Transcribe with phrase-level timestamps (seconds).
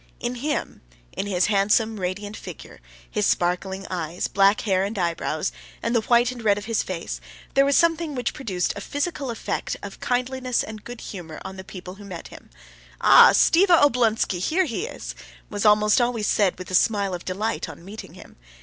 [0.19, 0.81] In him,
[1.13, 5.51] in his handsome, radiant figure, his sparkling eyes, black hair and eyebrows,
[5.83, 7.21] and the white and red of his face,
[7.53, 11.63] there was something which produced a physical effect of kindliness and good humor on the
[11.63, 12.49] people who met him.
[12.99, 13.33] "Aha!
[13.33, 13.79] Stiva!
[13.79, 14.39] Oblonsky!
[14.39, 15.13] Here he is!"
[15.51, 18.37] was almost always said with a smile of delight on meeting him.